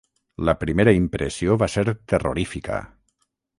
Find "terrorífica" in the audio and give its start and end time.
2.15-2.81